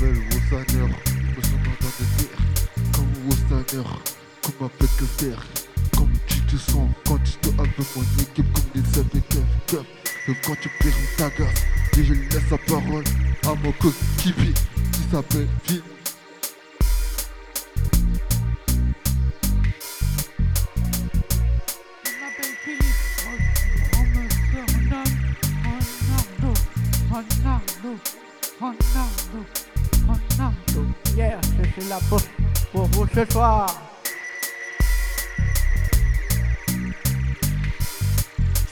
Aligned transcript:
m'appelle 0.00 0.22
Rosaner, 0.32 0.94
me 1.36 1.42
sens 1.42 1.52
dans 1.52 1.76
pas 1.78 1.92
de 1.98 2.06
terre. 2.18 2.38
Comme 2.92 3.12
Rosaner, 3.26 3.88
comme 4.42 4.66
un 4.66 4.70
pète 4.78 4.96
que 4.98 5.04
faire. 5.04 5.46
Comme 5.96 6.12
tu 6.26 6.40
te 6.42 6.56
sens 6.56 6.90
quand 7.06 7.18
tu 7.18 7.32
te 7.32 7.48
hâtes 7.60 7.78
de 7.78 7.84
mon 7.96 8.22
équipe, 8.22 8.52
comme 8.52 8.82
des 8.82 8.98
avec 8.98 9.34
un 9.34 9.76
Même 10.26 10.36
quand 10.44 10.56
tu 10.60 10.68
perds 10.80 10.92
ta 11.16 11.30
gasse, 11.30 11.64
et 11.96 12.04
je 12.04 12.14
laisse 12.14 12.50
la 12.50 12.58
parole 12.58 13.04
à 13.44 13.54
mon 13.54 13.72
coéquipier 13.72 14.54
qui 14.92 15.10
s'appelle 15.10 15.48
Vin. 15.68 15.82
Ronaldo, 27.10 27.98
Ronaldo. 28.60 29.57
Suis 31.78 31.88
là 31.88 31.98
pour, 32.08 32.20
pour 32.72 32.86
vous 32.86 33.06
ce 33.14 33.24
soir. 33.30 33.68
Je 36.66 36.74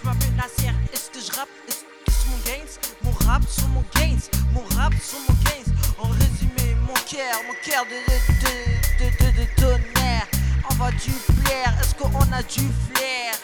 m'appelle 0.05 0.35
Nasser, 0.37 0.73
est-ce 0.93 1.11
que 1.11 1.21
je 1.21 1.31
rappe? 1.39 1.49
Est-ce 1.69 1.85
que 1.85 2.11
c'est 2.11 2.29
mon 2.31 2.39
gains? 2.39 2.67
Mon 3.05 3.13
rap 3.27 3.43
sur 3.49 3.69
mon 3.69 3.85
gains, 3.95 4.19
mon 4.53 4.65
rap 4.77 4.93
sur 5.01 5.21
mon 5.21 5.35
gains. 5.45 5.73
En 5.99 6.09
résumé, 6.09 6.75
mon 6.81 6.95
cœur, 6.95 7.41
mon 7.47 7.55
cœur 7.65 7.85
de, 7.85 7.91
de, 8.11 8.17
de, 8.99 9.09
de, 9.25 9.31
de 9.41 9.47
tonnerre. 9.55 10.27
On 10.71 10.75
va 10.75 10.91
du 10.91 11.11
flair, 11.11 11.79
est-ce 11.81 11.95
qu'on 11.95 12.33
a 12.33 12.43
du 12.43 12.69
flair? 12.91 13.35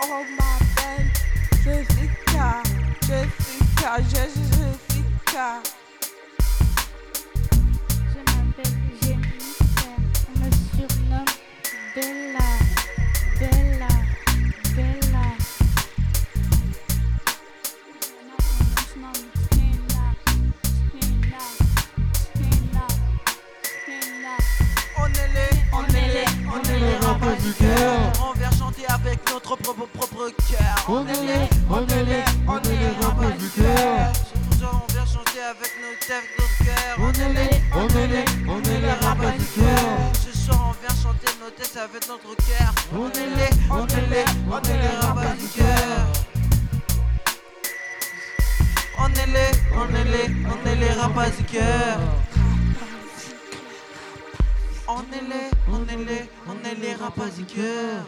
Oh 0.00 0.24
ma 0.36 0.57
Jessica, 3.78 4.00
Jessica. 4.10 5.62
Je 8.10 8.18
m'appelle 8.26 8.76
Jennifer, 9.00 9.94
on 10.26 10.32
me 10.40 10.48
surnomme 10.74 11.32
Bella, 11.94 12.48
Bella, 13.38 13.92
Bella. 14.74 15.26
On 18.34 18.42
se 18.82 18.98
nomme 18.98 19.26
Stella, 19.44 20.06
Stella, 20.88 21.44
Stella, 22.12 22.86
Stella. 23.62 24.34
On 24.98 25.06
est 25.06 25.30
les, 25.34 25.52
on 25.72 25.84
est 25.94 26.10
les, 26.14 26.28
on 26.48 26.60
est 26.64 26.80
les 26.80 26.96
rappeurs 27.06 27.36
du 27.36 27.52
cœur. 27.52 27.97
Chanter 28.68 28.86
avec 28.92 29.18
notre 29.32 29.56
propre 29.56 29.86
propre 29.94 30.28
cœur. 30.50 30.76
On 30.90 31.06
est 31.06 31.12
les, 31.24 31.48
on 31.70 31.86
est 31.86 32.02
les, 32.04 32.22
on 32.46 32.58
est 32.58 32.76
les 32.76 32.90
rappeurs 33.00 33.32
du 33.38 33.48
cœur 33.48 34.12
Ce 34.52 34.58
soir 34.58 34.84
on 34.84 34.92
vient 34.92 35.06
chanter 35.06 35.40
avec 35.40 35.72
nos 35.80 35.96
têtes, 36.06 36.28
notre 36.38 36.58
cœur. 36.58 36.98
On 36.98 37.08
est 37.08 37.32
les, 37.32 37.50
on 37.72 37.88
est 37.88 38.08
les, 38.08 38.24
on 38.46 38.58
est 38.62 38.80
les 38.80 38.92
cœur 39.56 40.12
Ce 40.12 40.36
soir 40.36 40.60
on 40.68 40.72
vient 40.82 40.96
chanter 41.02 41.32
nos 41.40 41.48
têtes 41.48 41.78
avec 41.78 42.06
notre 42.08 42.36
cœur. 42.44 42.74
On 42.92 43.08
est 43.08 43.30
les, 43.38 43.52
on 43.70 43.86
est 43.86 44.06
les, 44.10 44.24
on 44.50 44.60
est 44.60 44.76
les 44.76 45.48
cœur. 45.56 46.06
On 48.98 49.08
est 49.08 49.26
les, 49.32 49.50
on 49.72 49.88
est 49.94 50.04
les, 50.04 50.28
on 50.44 50.66
est 50.68 50.76
les 50.76 51.44
cœur. 51.44 51.98
On 54.90 55.00
est 55.00 55.22
les, 55.22 55.50
on 55.70 55.86
est 55.88 55.96
les, 56.04 56.30
on 56.46 56.56
est 56.68 56.74
les 56.74 57.44
cœur. 57.44 58.04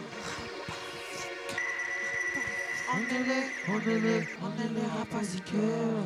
On 2.93 2.97
est 2.97 3.23
les, 3.23 3.45
on 3.69 3.79
est 3.79 3.99
les, 3.99 4.27
on 4.41 4.51
est 4.59 4.67
les 4.73 5.41
cœur. 5.45 6.03